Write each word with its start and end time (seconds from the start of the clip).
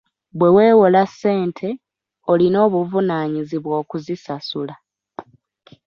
Bwe 0.37 0.47
weewola 0.55 1.01
ssente, 1.11 1.69
olina 2.31 2.57
obuvunaanyizibwa 2.67 3.73
okuzisasula. 3.81 4.75